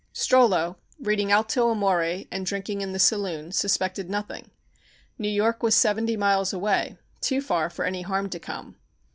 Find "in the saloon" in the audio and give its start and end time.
2.81-3.51